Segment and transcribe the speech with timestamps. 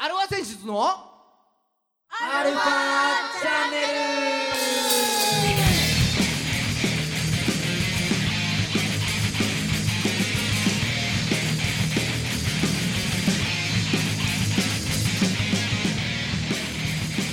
[0.00, 0.80] アルファ選出の？
[0.80, 2.62] アルファ
[3.42, 3.78] チャンネ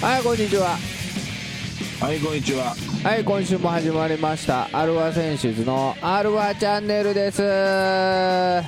[0.01, 0.79] はいこんにちは。
[2.01, 2.75] はい、こんにちは。
[3.03, 4.67] はい今週も始まりました。
[4.73, 7.43] アルファ選手図のアルファチャンネルです。
[7.43, 8.63] は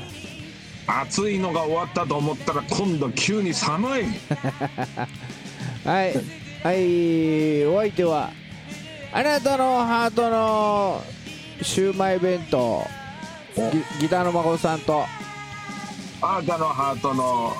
[0.88, 4.04] 暑いのが終わったと思ったら、今度急に寒い。
[5.86, 6.14] い。
[6.64, 7.66] はい。
[7.66, 8.32] お相手は
[9.12, 11.04] あなたのハートの
[11.62, 12.86] シューマイ弁当。
[13.56, 13.62] ギ
[14.02, 15.06] ギターの孫さんと。
[16.22, 17.54] あなたのハートの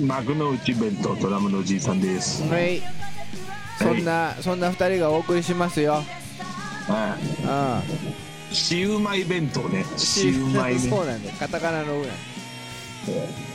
[0.00, 2.42] 幕の内弁当ドラムのおじいさんです。
[2.48, 2.82] はい。
[3.78, 6.02] そんなそんな二人がお送りしますよ。
[6.86, 7.16] は
[7.86, 8.10] うん。
[8.10, 8.21] い。
[8.52, 9.84] シウマイ弁当ね。
[9.96, 10.78] シウマイね。
[10.80, 12.06] そうなんだよカタカナの上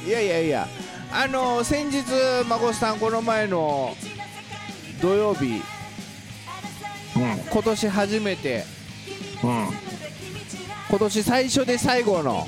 [0.05, 0.67] いやいやいや
[1.11, 2.03] あの先日
[2.49, 3.95] 孫さんこの前の
[5.01, 5.61] 土曜日
[7.49, 8.63] 今年初めて
[9.43, 9.49] うん。
[9.49, 9.67] うん。
[10.89, 12.45] 今年最初で最後の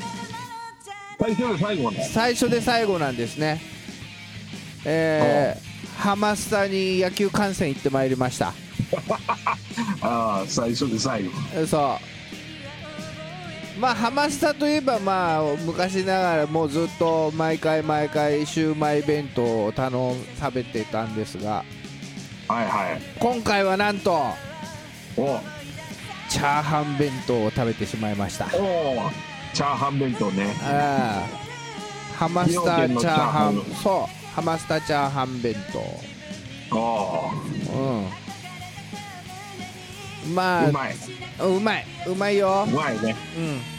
[1.19, 2.09] 最初で最後ね。
[2.11, 3.61] 最初で最後なんですね
[4.85, 8.53] えー、ハマスタに野球観戦行ってまいりました
[10.01, 11.31] ああ、最初で最後。
[11.53, 12.18] えそう
[13.79, 21.63] まあハマスタといえばまあ昔ながらもうずっと毎回毎回シューマイ弁当を頼ん食べてたんですが
[22.49, 23.01] はいはい。
[23.19, 24.11] 今回はなんと
[25.15, 25.39] お。
[26.29, 28.47] チャーハン弁当を食べてしまいました。
[28.47, 28.49] お
[29.53, 30.47] チャーハン弁当ね。
[30.63, 33.53] ああハマスタチャーハン崎陽軒のチャーハン。
[33.83, 34.35] そう。
[34.35, 36.75] ハマスタチャーハン弁当。
[36.75, 37.31] お
[37.71, 38.28] うん
[40.33, 40.95] まあうまい。
[41.39, 41.85] うまい。
[42.07, 42.65] うまいよ。
[42.67, 43.15] う、まいね。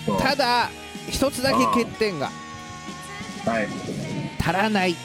[0.08, 0.70] うん、ただ
[1.08, 2.30] 一つだけ欠点が。
[3.46, 3.68] はい。
[4.40, 4.96] 足らない。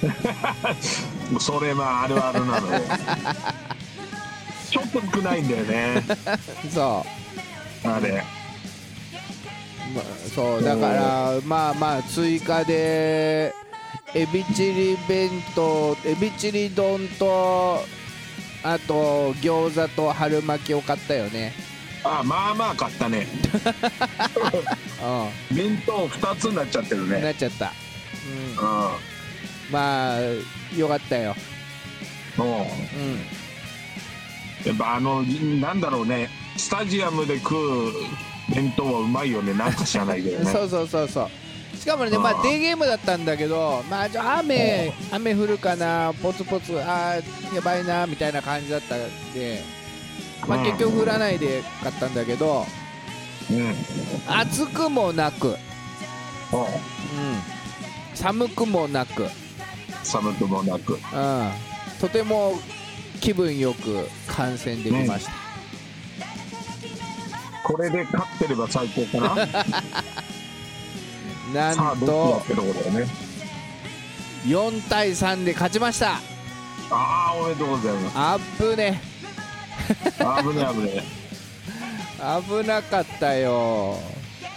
[1.40, 2.80] それまああるあるなのよ。
[4.70, 6.04] ちょっと少ないんだよね。
[6.72, 7.04] そ
[7.84, 7.88] う。
[7.88, 8.24] あれ。
[9.94, 10.02] ま
[10.34, 13.54] そうだからまあまあ追加で
[14.14, 17.82] エビチリ弁当エビチリ丼と
[18.70, 21.54] あと餃子と春巻きを買ったよね。
[22.04, 23.26] あまあまあ買ったね。
[25.50, 27.72] う弁当2つになっちゃってるんなねっちゃった、
[28.58, 28.90] うん、うん。
[29.70, 30.20] まあ
[30.76, 31.34] よかったよ。
[32.36, 32.42] う。
[32.42, 32.62] んうん。
[34.66, 36.28] やっぱあのなんだろうね。
[36.58, 37.92] スタジアムで食う
[38.54, 39.54] 弁当はうまいよね。
[39.54, 40.44] なんか知らないけどね。
[40.52, 41.28] そうそうそうそう。
[41.28, 41.30] し
[41.88, 48.98] かもね、まあ、デーゲームだったんだけど、まあ、じゃあ雨雨降るかな、ポツポツ、あーやばいなみたいな感じだったん
[49.32, 49.62] で、
[50.46, 50.64] まあ、うん。
[50.64, 52.66] 結局降らないで買ったんだけど、
[53.50, 53.74] うん。
[54.28, 55.54] 暑くもなく、うん、
[56.52, 56.68] お
[58.14, 59.28] 寒くもなく、うん、
[60.02, 60.98] 寒くもなく。
[62.00, 62.52] とても
[63.20, 65.32] 気分よく観戦できました。
[67.64, 69.46] これで勝ってれば最高かな
[71.52, 73.06] なんとどっちだってとこだよね。
[74.46, 76.20] 4対3で勝ちました。
[76.90, 78.18] ああおめでとうございます。
[78.18, 79.00] あっぶね
[80.20, 81.02] あぶねあぶね
[82.62, 83.96] 危なかったよ。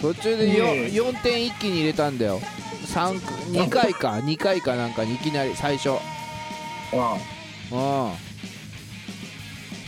[0.00, 0.86] 途中で 4, ねえ。
[0.88, 2.40] 4点一気に入れたんだよ。
[2.86, 3.20] 3
[3.52, 4.12] 2回か。
[4.24, 5.90] 2回かなんかにいきなり最初。
[5.90, 7.16] あ
[7.72, 7.74] あ。
[7.74, 8.32] うん。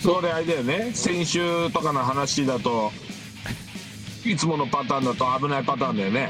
[0.01, 0.91] それあれだよね。
[0.95, 2.93] 先週とかの話だと
[4.25, 6.29] いつものパターンだと危ないパターンだよね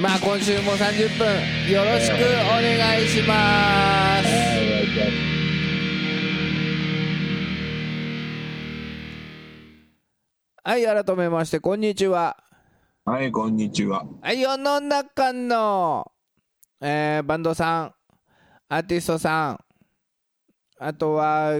[0.00, 2.18] まあ今週も30分よろしくお
[2.60, 4.28] 願いします。
[10.64, 12.36] はい改めましてこんにちは。
[13.04, 14.04] はいこんにちは。
[14.20, 16.10] はい世の中の、
[16.80, 17.94] えーバンドさん
[18.68, 19.60] アーティストさん
[20.80, 21.52] あとは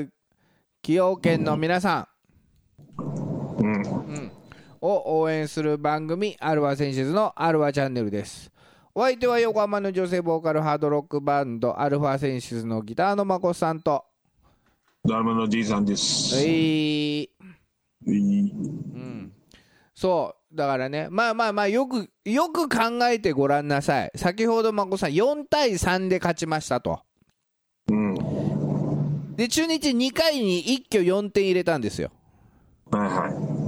[0.83, 2.14] 崎陽軒の皆さうんん
[4.85, 8.51] を応援する番組アルファセンシズのアルファチャンネルです。
[8.95, 14.05] お相手は横浜の女性ボーカルハードロックバンドアルファセンシズのギターのまこさんと。
[15.03, 17.31] ドラムのじいさんです、えーい。
[18.07, 19.33] うん、
[19.95, 24.13] そうだからねまあまあまあよくよく考えてごらんなさい。
[24.15, 27.01] 先ほどまこさん4対3で勝ちましたと。
[27.91, 28.15] うん。
[29.37, 32.11] で中日2回に一挙4点入れたんですよ、
[32.91, 33.64] はいは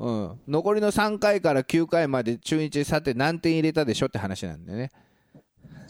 [0.00, 4.90] うん、残りの3回から9回まで中日さて何点入れたでしょって話なんでね。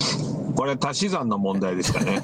[0.01, 2.21] いこれ足し算の問題ですかね。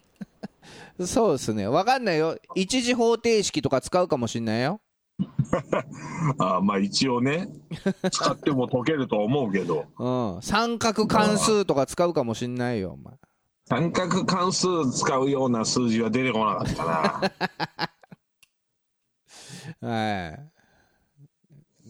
[1.04, 1.68] そうですね。
[1.68, 2.38] 分かんないよ。
[2.54, 4.80] 一次方程式とか使うかもしんないよ。
[6.38, 7.48] あまあ一応ね。
[8.10, 9.84] 使っても解けると思うけど。
[9.98, 13.14] うん、三角関数とか使うかもしんないよお前。
[13.66, 17.30] 三角関数使うような数字は出てこなかったな。
[19.80, 20.53] はい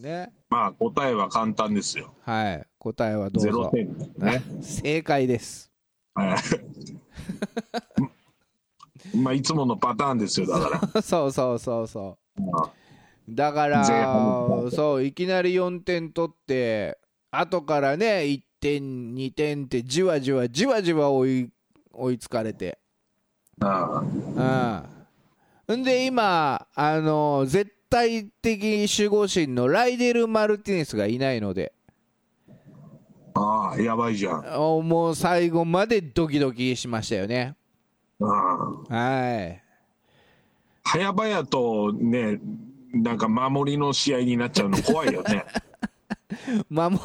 [0.05, 0.31] ね。
[0.49, 2.13] まあ答えは簡単ですよ。
[2.21, 2.65] はい。
[2.77, 3.87] 答えはどうゼロぞ点
[4.17, 4.43] ね。
[4.61, 5.71] 正解です。
[6.13, 6.37] はい。
[9.17, 11.01] まあいつものパターンですよだから。
[11.01, 12.41] そうそうそうそう。
[12.41, 12.71] まあ
[13.27, 16.99] だか前ら半そういきなり4点取って
[17.31, 21.49] 後からね1点2点ってじわじわじわじわ追い
[21.91, 22.77] 追いつかれて。
[23.61, 24.03] あ
[25.67, 25.77] うん。
[25.77, 31.71] んで今あの絶対的守護神のライデル・マルティネスがいないので。
[33.33, 34.43] ああやばいじゃん。
[34.85, 37.55] もう最後までドキドキしましたよね。
[38.19, 38.25] あ
[38.89, 39.63] はい。
[40.83, 42.39] 早々とね
[42.91, 45.45] なんか守りの試合になっちゃうの怖いよね。
[46.69, 46.99] 守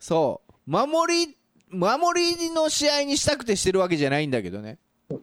[0.00, 0.70] そう。
[0.70, 1.36] 守り
[1.70, 4.78] 守りの試合にしたくてしてるわけじゃないんだけどね。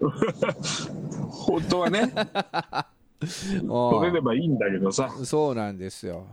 [1.28, 2.14] 本当はね。
[2.14, 2.86] お
[3.22, 5.10] 取れればいいんだけどさ。
[5.24, 6.26] そうなんですよ、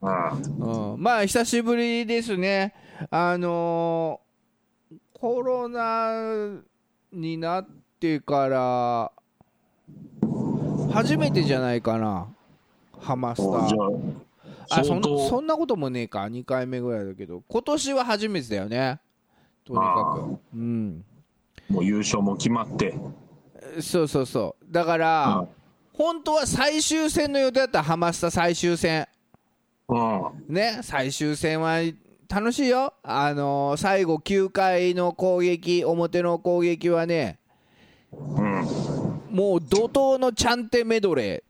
[0.00, 0.32] ああ。
[0.34, 2.74] うん、まあ久しぶりですね。
[3.10, 4.26] あのー
[5.18, 6.60] コロナ
[7.10, 7.66] になっ
[7.98, 9.10] てから
[10.92, 12.28] 初めてじゃないかな。
[13.00, 14.14] ハマスター。
[14.68, 16.20] ああそんそんなこともねえか。
[16.24, 17.42] 2回目ぐらいだけど。
[17.48, 19.00] 今年は初めてだよね。
[19.64, 20.18] とにか
[20.52, 20.56] く。
[20.56, 21.04] うん。
[21.70, 22.94] もう優勝も決まって。
[23.80, 24.72] そうそうそう。
[24.72, 25.48] だから、うん
[25.96, 29.06] 本当は最終戦の予定だったハマスタ最終戦。
[29.88, 30.44] うん。
[30.48, 31.78] ね最終戦は
[32.28, 32.92] 楽しいよ。
[33.02, 37.38] あのー最後9回の攻撃表の攻撃はね
[38.12, 38.62] うん。
[39.30, 41.44] もう怒涛のチャンテメドレ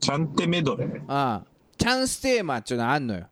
[0.00, 0.92] チャンテメドレー？
[0.92, 1.46] ーああ。
[1.76, 3.26] チャンステーマっていうのあんのよ。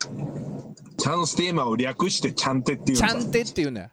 [0.00, 3.14] チャンステーマを略してチャンテっていうチんだ。
[3.14, 3.88] ャンテっていうのよ。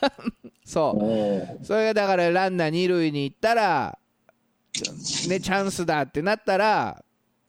[0.64, 1.64] そう。
[1.64, 3.98] それがだからランナー二塁に行ったら
[5.28, 7.04] ねチャンスだってなったら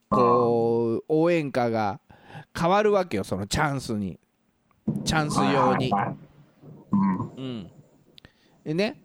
[0.10, 2.00] こう応援歌が
[2.58, 4.20] 変わるわけよそのチャンスに。
[5.06, 5.92] チャンス用に。
[6.92, 7.20] うん。
[7.20, 7.72] うん。
[8.64, 9.02] でね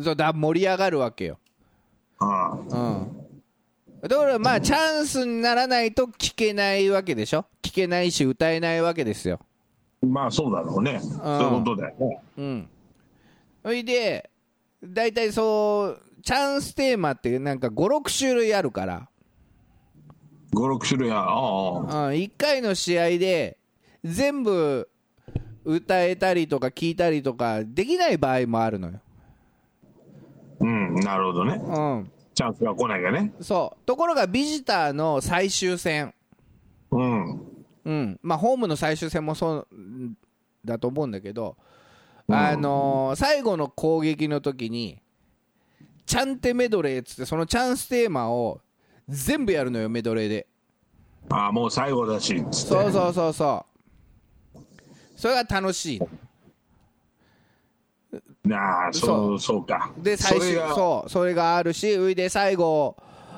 [0.00, 1.38] そうだ盛り上がるわけよ。
[2.18, 3.16] あうん。
[4.02, 7.44] だからまあチャンスにならないと聞けないわけでしょ？
[7.62, 9.38] 聞けないし歌えないわけですよ。
[10.02, 10.98] あまあそうだろうね。
[11.00, 12.22] そういうことだよね。
[12.38, 12.68] うん。
[13.62, 14.30] そいで
[14.82, 19.08] 大体そうチャンステーマってなんか56種類あるから、
[20.54, 21.80] 56種類あああ。
[21.80, 23.58] うん、1回の試合で
[24.04, 24.88] 全部
[25.64, 29.00] 歌えたりとか聞いたりとかできない場合もあるのよ、
[30.60, 31.54] うんなるほどね。
[31.54, 33.32] うん、チャンスが来なきゃね。
[33.40, 33.86] そう。
[33.86, 36.14] ところがビジターの最終戦。
[36.90, 37.40] うん。
[37.84, 38.20] うん。
[38.22, 39.68] まあ、ホームの最終戦もそう
[40.64, 41.56] だと思うんだけど、
[42.28, 45.00] あのー最後の攻撃の時に
[46.10, 48.60] チャンテメドレーっつってそのチャンステーマを
[49.08, 50.48] 全部やるのよメドレーで。
[51.28, 52.50] ああもう最後だしっつって。
[52.50, 53.64] そうそうそうそ
[54.56, 54.58] う。
[55.14, 56.02] それが楽しい。
[58.44, 59.64] なあそうそう。
[59.64, 59.92] か。
[59.98, 61.08] で最終そう。
[61.08, 62.96] それがあるしういで最後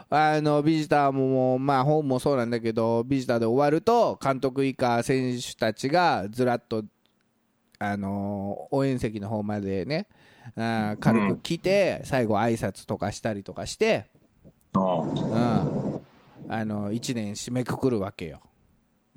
[0.09, 6.83] あのビジターもまあホームもそうなんだけどビジターで終わると監督以下選手たちがずらっと
[7.85, 10.07] あの応援席の方までね
[10.57, 14.07] あー軽く来て、最後挨拶とかしたりとかして、
[14.75, 16.01] うんうん、
[16.49, 18.41] あの1年締めくくるわけよ、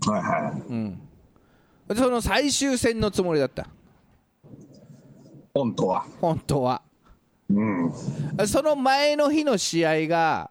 [0.08, 0.62] はいはい。
[0.72, 1.02] うん、
[1.96, 3.68] その最終戦のつもりだった？
[5.54, 6.06] 本当は。
[6.20, 6.82] 本当は。
[7.50, 7.94] うん。
[8.48, 10.50] その前の日の試合が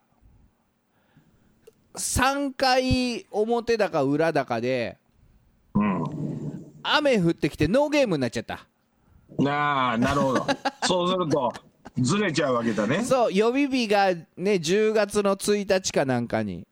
[1.94, 5.03] 3回表だか裏だかでうん
[6.84, 8.66] 雨降ってきてノーゲームになっちゃった。
[9.38, 10.46] なあなるほど。
[10.86, 11.52] そうすると
[11.98, 13.02] ずれちゃうわけだね。
[13.02, 16.66] そう予備日がね10月の1日かなんかに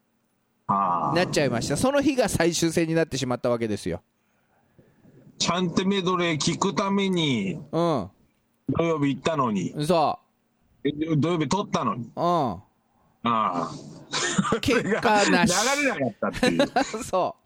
[0.67, 1.77] ああなっちゃいました。
[1.77, 4.03] その日が最終戦になってしまったわけですよ。
[5.39, 7.77] ちゃんとメドレー聞くためにう
[8.69, 9.75] 土曜日行ったのに。
[9.77, 10.19] んそ
[10.85, 12.05] え土曜日取ったのに。
[12.05, 12.25] ううん。
[12.25, 12.61] あ
[13.25, 13.71] あ
[14.61, 15.55] 結果なし。
[15.81, 16.67] 流れなかったっていう。
[17.05, 17.42] そう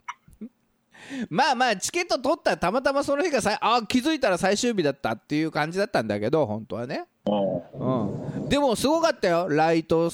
[1.30, 7.06] まあまあチケット取ったらたまたまその日がさいあ気づいたら最終日だったっていう感じだったんだけど本当はね。
[7.28, 10.10] うん、でもすごかったよ、ライト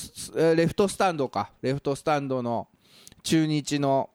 [0.57, 2.69] レフトスタンドか、レフトスタンドの
[3.23, 4.09] 中日の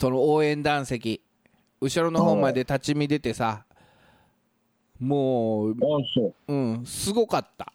[0.00, 1.20] その応援団席、
[1.80, 3.64] 後ろの方まで立ち見出てさ、
[4.98, 5.76] もう。
[6.48, 7.72] うん、すごかった。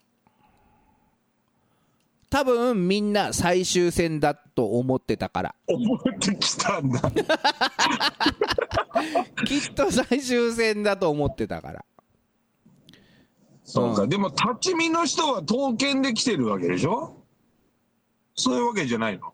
[2.31, 5.55] 多分みんな最終戦だと思ってたから。
[5.67, 7.11] 思ってきたんだ。
[9.45, 11.83] きっと最終戦だと思ってたから。
[13.65, 14.09] そうか、うん。
[14.09, 17.17] でも立ち見の人は刀剣で来てるわけでしょ？
[18.33, 19.33] そういうわけじゃないの？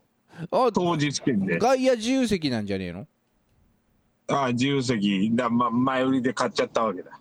[0.50, 1.58] あ当日券で。
[1.60, 3.06] 外野自由席なんじゃねえの？
[4.26, 7.12] ああ自由席だ、ま、前売りで買っちゃったわけだ。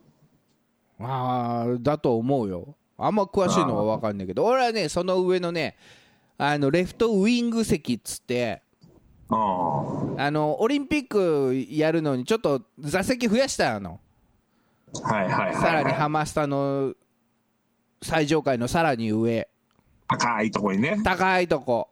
[1.01, 5.75] ああだと思うよあんま詳しいのは分かんないけど俺はねその上のね
[6.37, 8.61] あのレフトウィング席っつって
[9.29, 13.99] ああのオリンピックやるのにちょっと座席増やしたの。
[15.03, 16.93] あはいはいはい、はい、さらにハマスタの
[18.01, 19.47] 最上階のさらに上。
[20.07, 21.01] 高いとこにね。
[21.03, 21.89] 高いとこ。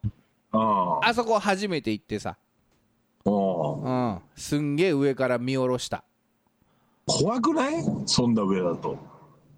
[0.53, 2.37] あそこ初めて行ってさ、
[3.25, 6.05] おううん、すんげえ上から見下ろした。
[7.05, 7.83] 怖くない？
[8.05, 8.97] そんな上だと。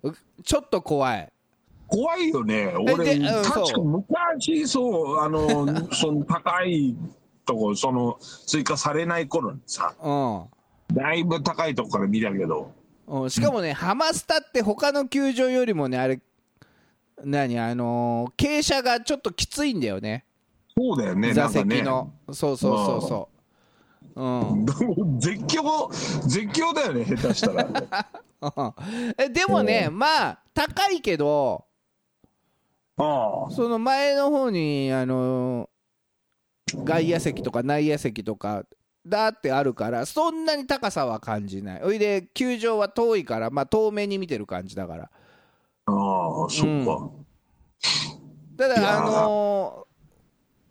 [0.01, 0.11] う
[0.43, 1.31] ちょっと怖い
[1.87, 2.73] 怖いよね。
[2.77, 6.95] 俺確か昔そうあの その高い
[7.45, 10.11] とこその追加されない頃にさう
[10.93, 10.95] ん。
[10.95, 12.71] だいぶ高いとこから見たけど。
[13.07, 16.19] うん、しかもね、ハマスタって他の球場よりもね、あれ、
[17.23, 20.25] 何、あのー傾斜がちょっときついんだよね、
[20.77, 23.29] そうだよね座席の、そうそうそうそ
[24.15, 24.27] う、う
[24.61, 24.65] ん、
[25.19, 25.89] 絶叫
[26.27, 28.07] 絶叫だよね下手したら。
[29.17, 31.65] えでもね、まあ、高いけど、
[32.97, 35.67] その前の方に、あのー
[36.83, 38.65] 外野席とか内野席とか、
[39.05, 45.09] だってあるから、そんなに高さは感じない、おいで、球場は遠いから、まあ、遠目に見てる感じだから。
[45.85, 47.09] ああそっか、
[48.57, 48.81] たいやー。
[48.81, 49.87] だあの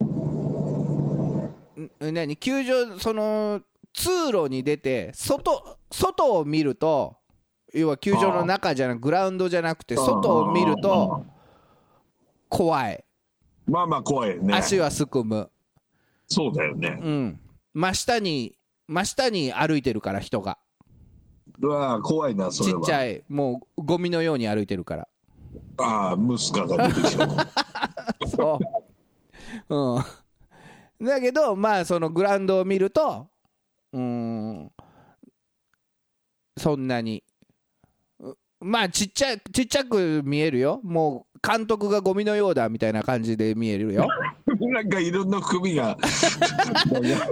[0.00, 2.36] ーん何？
[2.36, 3.60] 球場その
[3.94, 7.16] 通路に出て外外を見ると
[7.72, 11.24] 要は球場の中じゃなくグラウンドじゃなくて外を見ると
[12.56, 13.04] 怖い。
[13.66, 14.54] まあまあ怖いよね。
[14.54, 15.50] 足はすくむ。
[16.28, 16.98] そうだよね。
[17.02, 17.40] うん。
[17.74, 18.56] 真下に
[18.88, 20.58] 真下に歩いてるから人が。
[21.60, 22.80] うわ怖いなそれは。
[22.80, 25.08] ちっちゃいもうゴミのように歩いてるから。
[25.78, 27.28] ああムスカが出てきた。
[28.28, 28.58] そ
[29.68, 29.96] う。
[29.96, 31.06] うん。
[31.06, 33.28] だけど、まあ、そのグラウンドを見ると、
[33.92, 34.72] うーん、
[36.56, 37.22] そんなに。
[38.18, 40.80] うまあ、ちっちゃい、ちっちゃく見えるよ。
[40.82, 44.06] もう、監督がゴミのようだみたいな感じで見えるよ。
[44.72, 45.96] なんかいろんな含みが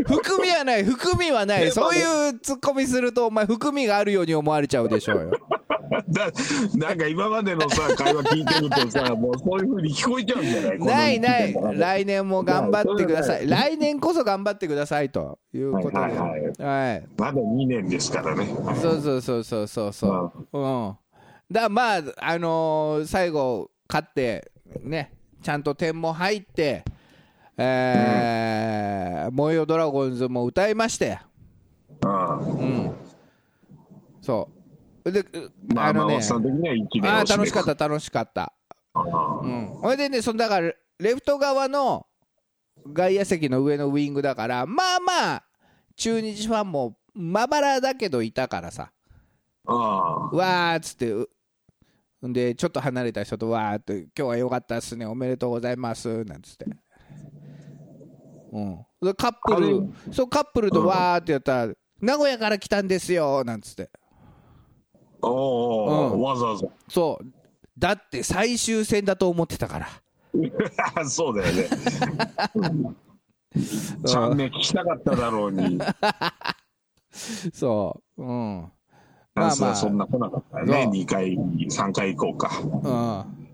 [0.07, 1.71] 含みはない、含みはない。
[1.73, 5.31] そういうツッコミすると、お前、含みがあるように思われちゃうでしょうよ。
[6.09, 6.27] だ
[6.75, 11.21] なんか今までのさ会話聞いてるとさもうそういうふうに聞こえちゃうんじゃない？
[11.21, 13.47] ないない来年も頑張ってください。
[13.47, 15.99] まあ来年こそ頑張ってくださいということで。
[15.99, 16.31] はいはい
[16.63, 17.07] はい。
[17.17, 18.47] だ2年ですからね
[18.83, 20.59] そうそうそうそうそうそう。
[20.59, 20.95] うん。
[21.53, 24.51] だからまああのー最後勝って
[24.83, 25.13] ね
[25.43, 26.85] ちゃんと点も入って、
[27.57, 31.19] えー燃えよドラゴンズも歌いまして、
[32.05, 32.95] あうん。
[34.21, 34.49] そ
[35.05, 35.13] う。
[35.13, 35.25] で、
[35.75, 38.53] まあまあ、あのねあー楽しかった楽しかった。
[38.95, 39.01] た
[39.43, 39.67] うん。
[39.81, 42.07] ほいでねそのだからレフト側の
[42.87, 45.45] 外野席の上のウイングだからまあまあ
[45.97, 48.91] 中日ファンもまばらだけどいたからさ。
[49.67, 51.29] ああわーっつってう
[52.29, 56.67] んでちょっと離れた人とわーって今日は良かったっすねおめでとうございますなんつって。
[58.53, 58.87] うん。
[59.03, 63.91] でカップルそうカップルとわーってやったら名古屋から来たんですよなんつって。
[65.23, 66.21] おお、うん。
[66.21, 66.67] わざわざ。
[66.89, 67.27] そう。
[67.79, 69.89] だって最終戦だと思ってたから。
[71.09, 71.69] そうだよね。
[74.05, 75.79] ちゃんね聞きたかっただろうに。
[77.53, 78.23] そう。
[78.23, 78.73] うん
[79.35, 79.57] まあまあ。
[79.57, 80.83] まあそんな来なかったよね。
[80.85, 80.93] そう。
[80.93, 82.51] 2回3回行こうか。
[82.63, 83.49] うん。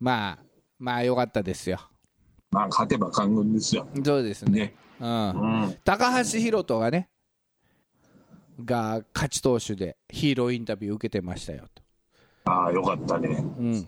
[0.00, 0.38] まあ
[0.78, 1.78] まあ良かったですよ。
[2.50, 3.86] まあ勝てば官軍ですよ。
[4.04, 4.50] そうですね。
[4.52, 4.74] ね。
[5.00, 5.30] うん。
[5.30, 5.76] うん。
[5.84, 7.08] 高橋宏斗がね
[8.64, 11.82] が勝ち投手でヒーローインタビュー受けてましたよと、
[12.50, 13.28] ああよかったね。
[13.28, 13.86] うん、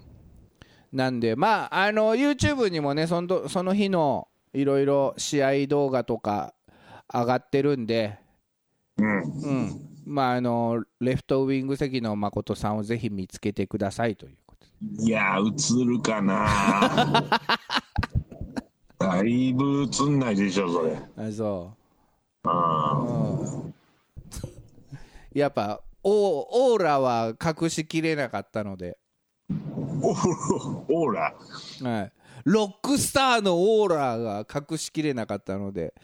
[0.92, 6.54] なんでまああの YouTube にもねそのその日のいろいろ試合動画とか
[7.12, 8.18] 上がってるんで、
[8.98, 9.22] うん。
[9.22, 15.04] うん、まああのレフトウィング席の誠さんをぜひ見つけてくださいということで。
[15.04, 16.46] いやー映るかな。
[18.98, 20.96] だいぶ映んないでしょそれ。
[21.16, 21.74] あそ
[22.44, 23.04] あう、
[23.42, 23.74] うん、
[25.32, 28.98] やっぱオオーラは隠しきれなかったので。
[30.02, 31.34] オーラ？
[31.82, 32.12] はい、
[32.44, 35.94] ロックスターのオーラが隠しきれなかったので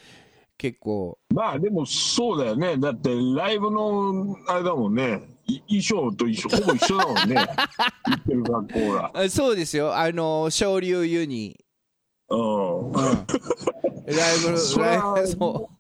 [0.61, 1.19] 結構。
[1.35, 2.77] まあでもそうだよね。
[2.77, 5.23] だってライブのあれだもんね。
[5.47, 7.35] い衣装と一緒ほぼ一緒だもんね。
[8.07, 9.97] 言ってる学校らあそうですよ。
[9.97, 11.59] あの昇竜ユニ。
[12.29, 12.93] うん。
[12.93, 13.15] ライ
[14.45, 14.51] ブ
[14.83, 15.71] ライブそ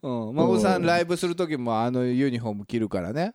[0.00, 0.08] う。
[0.08, 0.36] うん。
[0.36, 3.34] 孫さんライブする時もあのユニフォーム着るからね。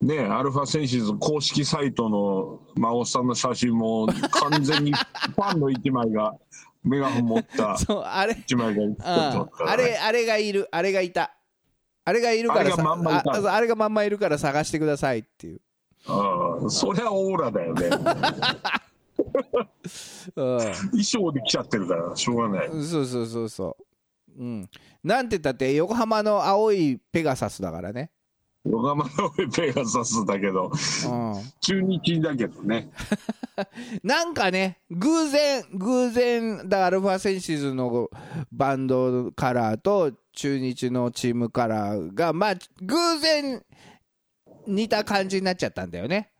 [0.00, 6.36] ねえアルファセンシズ公式サイトの真央さんの写真も完全にファンの一枚が
[6.88, 8.82] メガホン持った そうあれ一枚が
[9.66, 11.34] あれあれがいるあれがいた。
[12.04, 15.60] あれがいるからさあれがまんまああれがまんまいるから探してくださいっていう、
[16.62, 17.90] うんそりゃオーラだよね。
[20.36, 20.58] うん、
[20.90, 22.68] 衣装で来ちゃってるからしょうがない。
[22.68, 23.76] そうそうそうそ
[24.38, 24.42] う。
[24.42, 24.70] うん。
[25.02, 28.10] なんて言ったって横浜の青いペガサスだからね
[28.70, 32.90] 横浜のペガサスだけどうん中日だけどね
[34.04, 38.08] なんかね、偶然、偶然、だアルファセンシズの
[38.52, 43.64] バンドカラーと中日のチームカラーが、まあ、偶然
[44.66, 46.30] 似た感じになっちゃったんだよね。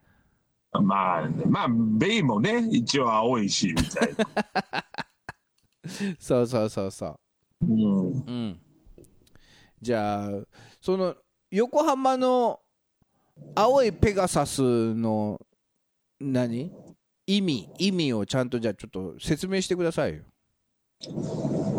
[0.73, 4.85] まあまあベイもね一応青いしみたいな
[6.21, 7.19] そうそうそうそ
[7.63, 8.25] うんう。
[8.27, 8.61] うん。
[9.81, 10.31] じゃあ、
[10.81, 11.17] その、
[11.51, 12.61] 横浜の
[13.55, 14.61] 青いペガサス
[14.95, 15.41] の、
[16.21, 16.71] 何？
[17.27, 20.23] 意味、意味をちゃんとじゃあちょっと説明してくださいよ。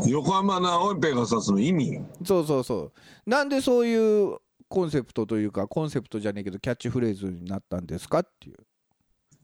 [0.08, 2.00] 横浜の青いペガサスの意味？
[2.26, 2.92] そうそうそ
[3.26, 3.30] う。
[3.30, 8.58] なんでそういうコンセプトというか、コンセプトじゃねえけど、キャッチフレーズになったんですかっていう。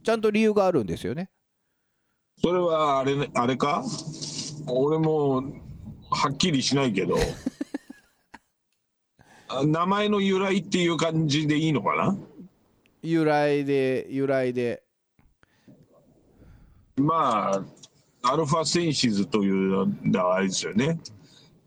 [0.03, 1.29] ちゃんと理由があるんですよね。
[2.41, 3.84] それはあれねあれか？
[4.67, 5.44] 俺も
[6.10, 7.20] はっきりしないけどあ
[9.65, 12.17] 名前の由来っていう感じでいいのかな？
[13.03, 14.83] 由来で、由来で。
[16.97, 17.63] ま
[18.23, 20.99] あアルファセンシズというのはあれですよね。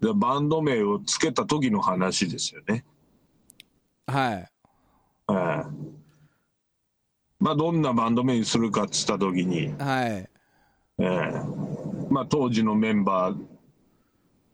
[0.00, 2.84] でバンド名をつけた時の話ですよね。
[4.06, 4.48] はい。
[5.30, 5.64] ええ。
[7.38, 10.08] まあどんなバンド名にするかっつった時に、はい。
[10.08, 10.28] え
[10.98, 11.32] え。
[12.10, 13.58] まあ当時のメンバー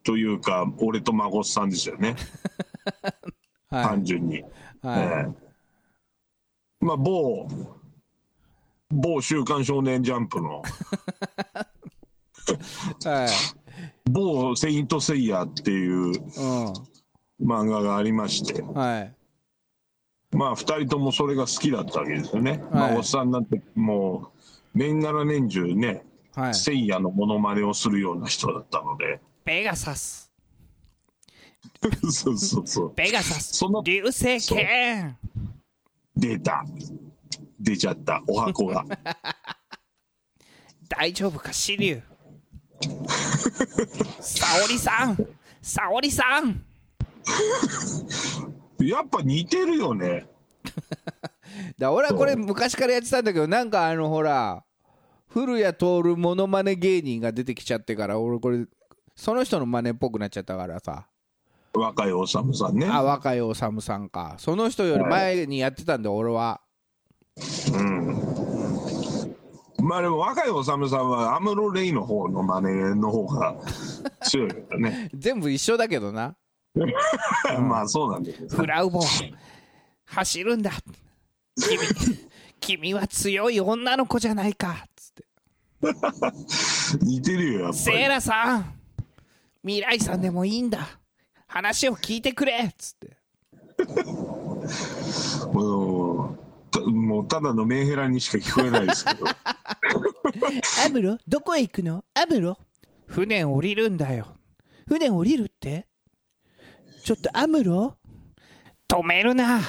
[0.02, 2.14] というか俺と孫さんですよね
[3.70, 4.42] は単純に、い。
[4.82, 5.44] はええ
[6.80, 7.48] まあ某
[8.90, 10.62] 某「週刊少年ジャンプ」の
[13.04, 13.08] い。
[13.08, 13.28] はい。
[14.10, 16.12] 某「セイント・セイヤ」っていうう
[17.42, 18.72] 漫画がありましてん。
[18.74, 19.14] はい。
[20.32, 24.32] まあ2人ともそれが好きだったわけですよね、まあおっさんなんても
[24.74, 26.54] う年がら年中ね、はい。
[26.54, 30.23] セイヤのモノマネをするような人だったのでペガサス。
[32.10, 35.16] そうそうそうペガサスその流星剣。
[36.16, 36.64] 出た
[37.60, 38.84] 出ちゃったお箱が
[40.88, 42.02] 大丈夫か、シリュウ。
[44.20, 45.16] 沙織さん。
[45.62, 46.64] 沙織さん。
[48.80, 50.26] やっぱ似てるよね
[51.78, 54.64] だ俺はこれ昔からやってたんだけどなんかあのほら
[55.28, 58.66] 古谷徹モノマネ芸人が出てきちゃってから俺これ
[59.16, 61.06] その人の真似っぽくなっちゃったからさ
[61.74, 62.86] 若いおさむさんね。
[62.86, 64.36] あ若いおさむさんか。
[64.38, 66.60] その人より前にやってたんで俺は。
[69.82, 73.56] まあでも若いおさむさんはアムロ・レイの方の真似の方が
[74.22, 75.10] 強いよね。
[75.14, 76.36] 全部一緒だけどな。
[77.60, 79.00] まあそうなんだけどフラウボ
[80.06, 80.70] 走るんだ。
[81.56, 81.78] 君
[82.60, 84.86] 君は強い女の子じゃないか。
[84.96, 85.24] つって
[87.04, 88.74] 似てるよやっぱセーりラさん
[89.62, 90.98] 未来さんでもいいんだ
[91.54, 93.16] 話を聞いてくれつって。
[95.52, 96.38] もう
[96.72, 99.24] たもうただのメンヘラにしか聞こえないですけど。
[100.84, 102.04] アムロどこへ行くの？
[102.14, 102.58] アムロ？
[103.06, 104.36] 船降りるんだよ。
[104.88, 105.86] 船降りるって？
[107.04, 107.96] ちょっとアムロ？
[108.88, 109.60] 止めるな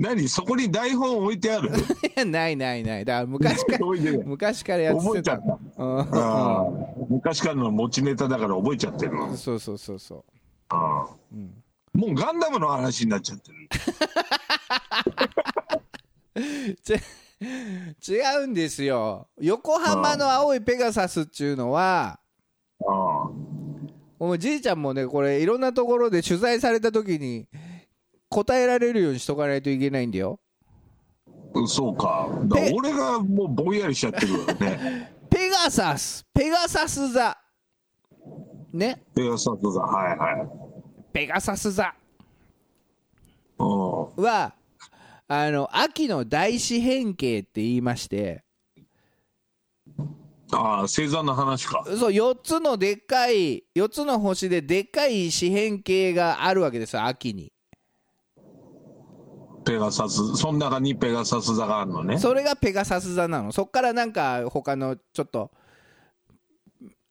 [0.00, 0.28] 何？
[0.28, 1.70] そこに台本置いてある？
[2.26, 3.04] ないないない。
[3.04, 3.78] だから昔から
[4.24, 5.06] 昔からやってた。
[5.06, 5.58] 覚えちゃった。
[7.08, 10.24] 昔からの持ちネタだから覚えちゃってるのそうそうそうそ
[10.68, 11.08] ああ。
[11.94, 13.58] もうガンダムの話になっちゃってる。
[18.06, 19.28] 違うんですよ。
[19.40, 22.20] 横浜の青いペガサスっていうのは
[22.84, 23.30] ああ。
[24.18, 27.46] もうじいちゃんもねこれいろんなところで取材された時に
[28.28, 30.38] 答えられるようにしとかないといけないんだよ。
[31.66, 32.28] そうか。
[32.44, 35.12] だか俺がもうぼんやりしちゃってるからね。
[35.30, 36.24] ペガサス。
[36.32, 37.36] ペガサス座。
[38.72, 39.02] ね。
[39.14, 40.48] ペガサスがはいはい。
[41.12, 41.94] ペガサス座。
[43.58, 44.22] うん。
[44.22, 44.54] は
[45.26, 48.44] あの秋の大四辺形って言いまして。
[50.50, 51.84] ああ星座の話か。
[51.86, 57.52] そう4つのでっかい4つの星ででっかい四辺形があるわけですよ秋に
[59.68, 60.36] ペガサス。
[60.36, 62.18] その中にペガサス座があるのね。
[62.18, 63.52] それがペガサス座なの。
[63.52, 65.50] そっからなんか他のちょっと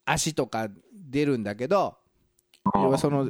[0.05, 1.95] 足とか出るんだけど
[2.75, 3.29] 要はその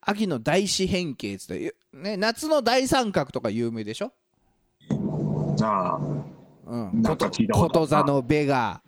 [0.00, 4.12] 秋の大四辺形っつって、ね、夏の大三角とか有名でしょ、
[5.62, 6.00] ああ。
[6.66, 7.86] うん、こことあるな。
[7.86, 8.82] 座のベガ、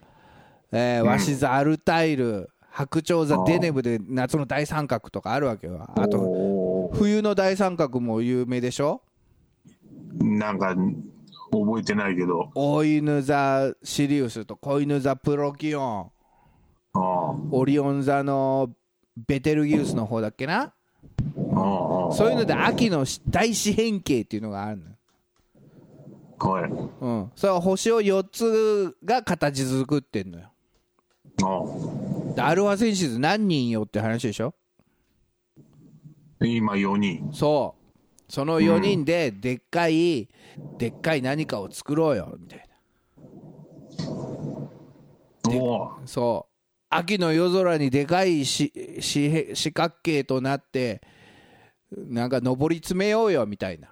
[0.72, 2.50] えー、鷲座アルタイル。
[2.76, 5.88] 白鳥座デネブで夏の大三角とかあるわけよ。
[5.94, 9.00] あと冬の大三角も有名でしょ？
[10.20, 10.74] なんか
[11.50, 12.50] 覚えてないけど。
[12.54, 16.10] 大犬座シリウスと子犬座プロキオン。
[16.94, 17.34] ああ。
[17.50, 18.70] オリオン座の
[19.16, 20.62] ベテルギウスの方だっけな？
[20.62, 20.72] あ
[22.10, 22.12] あ。
[22.12, 24.84] そういうので秋の大四辺形っていうのがあるの。
[26.38, 26.70] はい。
[26.70, 30.50] うん、それは星を4つが形作ってんのよ。
[31.42, 34.54] あでアルファセンシズ何人よって話でしょ？
[36.40, 37.30] あ今4人。
[37.32, 37.83] そう
[38.28, 40.28] その4人ででっかい、
[40.78, 42.64] でっかい何かを作ろうよみたいな。
[46.06, 46.54] そう。
[46.90, 51.02] 秋の夜空にでかいしし四角形となって
[51.92, 53.88] なんか上り詰めようよみたいな。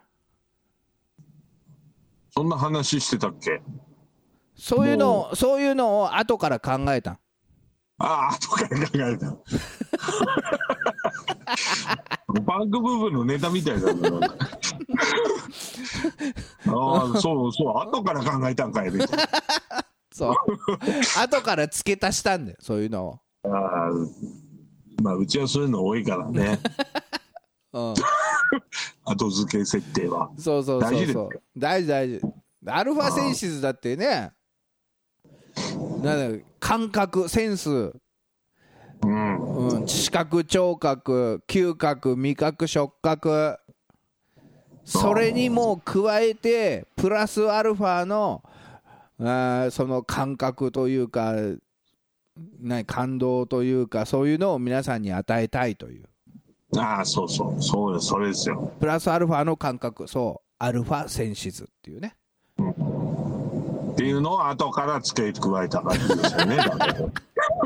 [2.30, 3.60] そんな話してたっけ？
[4.56, 7.12] そういうのをそういうのを後から考えた。
[7.12, 7.18] ん
[7.98, 9.36] ああ後から考えた
[12.44, 14.26] バンク部分のネタみたいだなな
[16.66, 17.78] ああそうそう。
[17.78, 19.28] 後から考えたんかいみたいな
[20.12, 20.34] そう。
[21.18, 23.20] 後から付け足したんだよそういうのを。
[23.44, 23.90] ああ
[25.02, 26.60] まあうちはそういうの多いからね。
[27.72, 27.94] うん。
[29.04, 30.30] 後付け設定は。
[30.38, 31.28] そうそうそうそう。
[31.56, 32.20] 大事大事
[32.66, 34.32] アルファセンシズだってね。
[36.02, 37.92] なんだ感覚センス、
[39.02, 39.56] うん。
[39.80, 43.58] うん、視覚聴覚嗅覚味覚触覚。
[44.84, 48.42] それにも加えてプラスアルファの
[49.20, 51.34] あーその感覚というか
[52.60, 56.04] 何感動というかそういうのを皆さんに与えたいという。
[56.76, 57.62] ああそうそう。
[57.62, 58.72] そうですそれですよ。
[58.80, 60.08] プラスアルファの感覚。
[60.08, 60.48] そう。
[60.58, 62.16] アルファセンシズっていうね。
[63.92, 66.56] っていうのを後から付け加えた感じですよね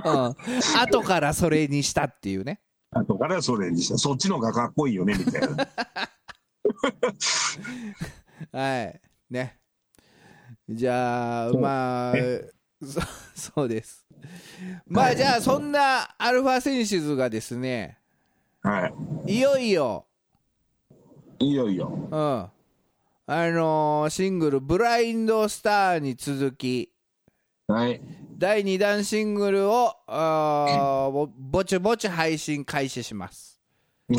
[0.05, 0.35] うん。
[0.81, 2.61] 後からそれにしたっていうね。
[2.93, 3.99] 後からそれにした。
[3.99, 5.69] そっちの方がかっこいいよねみたいな。
[8.53, 9.01] はい。
[9.31, 9.59] ね。
[10.69, 12.15] じゃあまあ
[12.83, 13.01] そ
[13.53, 14.05] そうです。
[14.87, 17.99] まあじゃあそんなアルファセンシズがですね
[18.63, 18.91] は
[19.27, 19.41] い。
[19.41, 20.07] よいよ。
[21.39, 21.93] いいよいいよ。
[21.93, 22.51] うん。
[23.29, 26.93] あのーシングル「ブラインドスター」に続き。
[27.69, 28.01] はい
[28.39, 33.59] 第2弾シングルをあーぼぼちぼち配信開始します。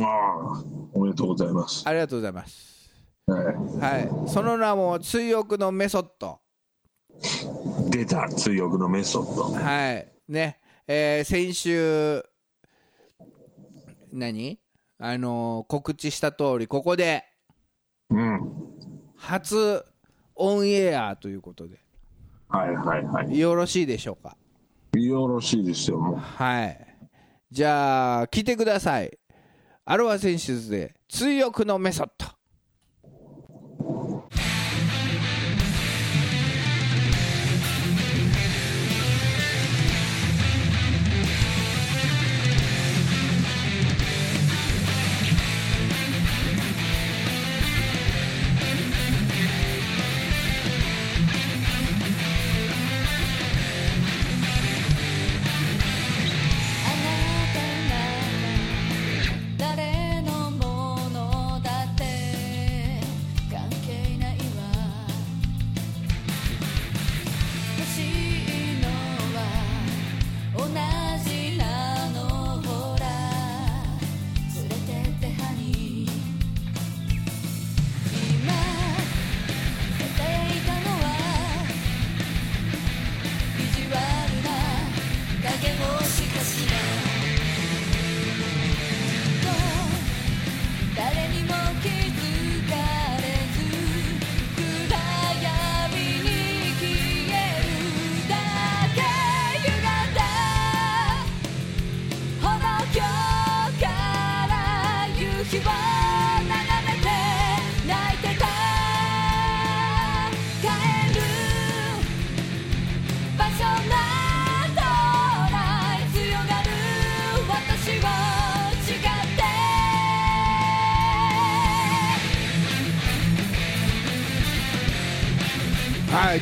[0.01, 1.84] ああおめでとうございます。
[1.88, 2.91] ありがとうございます。
[3.27, 3.45] はい。
[3.45, 4.30] はい。
[4.30, 6.39] その名も「追憶のメソッド」
[7.89, 9.43] 出た追憶のメソッド。
[9.53, 10.12] はい。
[10.27, 10.60] ね。
[10.88, 12.23] えー先週
[14.12, 14.60] 何？
[14.97, 17.23] あのー告知した通りここで
[18.10, 18.39] うん。
[19.15, 19.86] 初
[20.36, 21.80] オンエアということで
[22.49, 23.38] はいはいはい。
[23.38, 24.38] よろしいでしょうか？
[24.97, 26.15] よろしいですよもう。
[26.15, 26.88] はい。
[27.51, 29.17] じゃあ聞いてください。
[29.86, 32.25] アルファセンシズで追憶のメソッド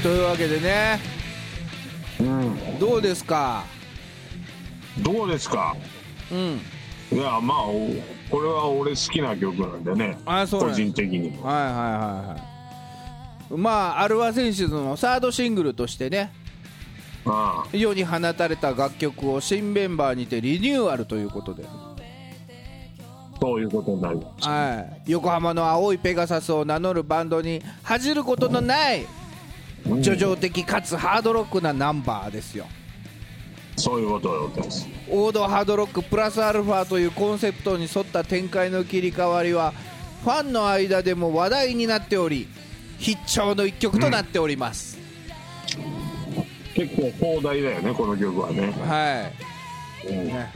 [0.05, 0.99] というわけでね。
[2.19, 2.79] うん。
[2.79, 3.63] どうですか？
[5.01, 5.75] どうですか？
[6.31, 7.17] うん。
[7.17, 7.89] いやまあお
[8.29, 10.15] これは俺好きな曲なんでね。
[10.23, 10.81] 個あそうなんです。
[10.83, 11.43] 人的にも。
[11.47, 11.81] はいはいはい
[12.27, 16.31] はいまあアルファセンシズのサードシングルとしてね。
[17.25, 21.95] あ世に放たれた楽曲を新メンバーにてリニューアルということで、あ
[23.41, 24.47] そういうことになります。
[24.47, 29.24] はい、横浜の青いペガサスを名乗るバンドに恥じることのないうん
[30.01, 32.65] 叙情的かつハードロックなナンバーですよ。
[33.77, 39.73] そういうことです王道ハードロックプラスアルファというコンセプトに沿った展開の切り替わりは
[40.23, 42.47] ファンの間でも話題になっており
[42.99, 44.97] 必聴の一曲となっております、
[46.73, 49.31] 結構壮大だよねこの曲はね、は
[50.05, 50.07] い。
[50.07, 50.27] うん。
[50.27, 50.51] ね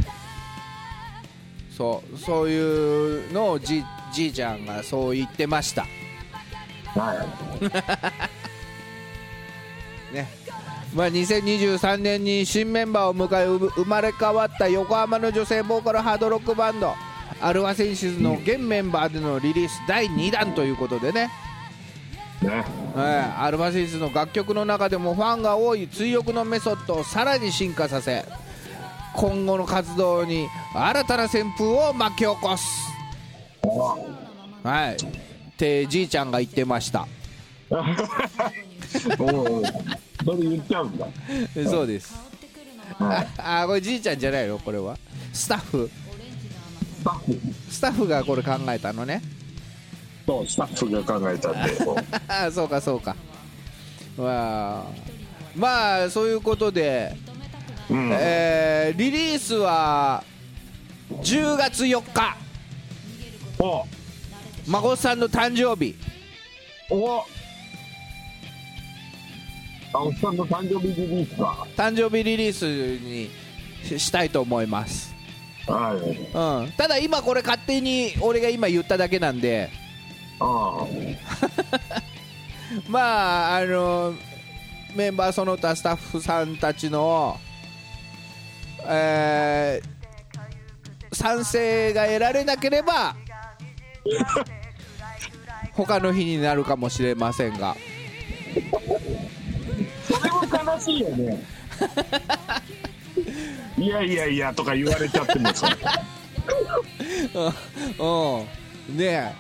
[1.77, 5.85] そうそういうのをじじいちゃんがそう言ってました。
[6.95, 7.27] は
[7.61, 7.63] い。
[7.65, 7.83] ね
[10.93, 16.93] まあ、2023年に新メンバーを迎えう生まれ変わった横浜の女性ボーカルハードロックバンド。
[17.41, 21.29] アルファセンシズの現メンバーでのリリース第2弾ということでね、
[22.41, 22.65] ね。
[22.95, 23.45] はい。
[23.45, 28.25] アルファセンシズの楽曲の中でもファンが多い追憶のメソッドをさらに進化させ
[29.15, 32.89] 今後の活動に新たな旋風を巻き起こす。
[34.63, 34.95] はい。
[34.95, 34.97] っ
[35.55, 37.05] てじいちゃんが言ってました
[40.25, 41.07] それ言っちゃうんだ。
[41.69, 42.13] そうです。
[42.99, 44.57] ああこれじいちゃんじゃないの？
[44.59, 44.97] これは？
[45.33, 45.89] スタッフ。
[46.99, 47.39] スタッフ。
[47.71, 49.21] スタッフがこれ考えたのね。
[50.25, 51.75] とスタッフが考えたんで
[52.51, 53.15] そうかそうか。
[54.17, 54.83] まあ。
[55.55, 57.15] まあそういうことで、
[57.89, 58.09] うん。
[58.13, 60.23] えーリリースは
[61.21, 62.37] 10月4日。
[63.59, 63.85] お。
[64.67, 65.95] 孫さんの誕生日。
[66.91, 67.23] お
[69.93, 71.67] あおっさんの誕生日リリースか。
[71.75, 73.29] 誕生日リリースに
[73.83, 75.15] ししたいと思います、
[75.67, 76.65] はい。
[76.65, 79.69] うん、ただ今これ勝手に俺が今言っただけなんで。
[80.39, 80.85] あ。
[82.87, 84.13] まああの
[84.95, 87.39] メンバーその他スタッフさんたちの、
[88.85, 89.99] えー
[91.11, 93.15] 賛成が得られなければ
[95.73, 97.75] 他の日になるかもしれませんが
[100.79, 101.43] しいよね。
[103.77, 105.69] いやいやいやとか言われちゃってもさ。
[108.89, 108.97] うん。
[108.97, 109.33] ねえ。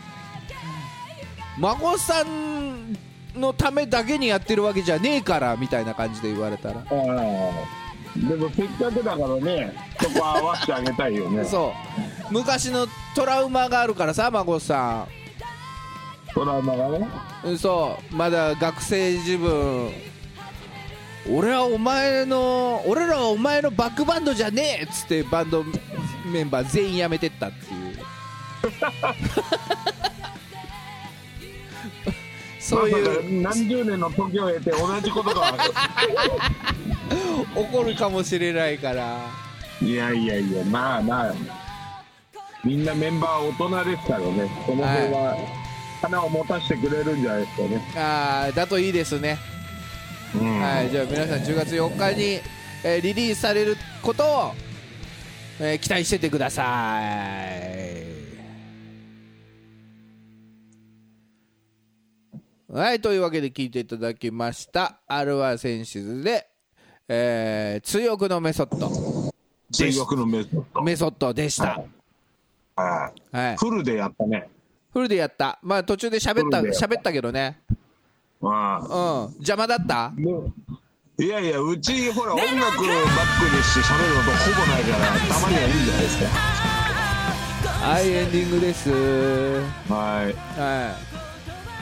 [1.57, 2.97] 孫さん
[3.35, 6.83] のためだけにやってるわけじゃねえからみたいな感じで言われたら。
[6.83, 9.71] でもせっかくだからね
[10.01, 11.43] そこは合わせてあげたいよね。
[11.45, 11.73] そ
[12.29, 12.33] う。
[12.33, 15.05] 昔のトラウマがあるからさ孫さ
[16.33, 16.99] トラウマがね。
[16.99, 17.09] ん
[17.43, 18.15] うんそう。
[18.15, 19.91] まだ学生自分
[21.27, 25.65] 俺はお前の俺らはお前のバックバンドじゃねえっつってバンド
[26.31, 27.95] メンバー全員辞めてったっていう。
[32.59, 33.41] そういう。
[33.41, 35.53] 何十年の時を経て同じことが
[37.55, 37.95] 起こる。
[37.95, 39.25] かもしれないから。
[39.81, 41.33] いやいやいやまあまあ。
[42.63, 43.53] みんなメンバー大
[43.83, 44.47] 人ですからね。
[44.67, 45.35] この辺は
[46.01, 49.58] 花を持たせてくれるんじゃないですかね、あーだといいですね、うん
[50.37, 52.39] はい、じゃあ皆さん10月4日に、
[52.83, 54.51] えーリリースされることを、
[55.59, 58.09] えー期待しててください。
[62.71, 66.47] はいというわけで聞いていただきましたアルワセンシズで、
[67.07, 69.33] えー、追憶のメソッド。
[69.71, 70.81] 追憶のメソッド。
[70.83, 71.83] メソッドでした、
[72.75, 73.35] はい。
[73.35, 74.47] はい、フルでやったね。
[74.93, 75.57] フルでやった。
[75.63, 76.59] まあ途中で喋った。
[76.59, 77.59] 喋ったけどね
[78.41, 79.33] うん。
[79.39, 80.11] 邪魔だった？
[81.21, 82.87] いやいやうちほら音楽バックに
[83.61, 86.25] して喋ることほぼないからたまにはいいんじゃないですか
[87.89, 88.89] はいエンディングです。
[89.91, 90.33] はい。
[90.59, 90.95] は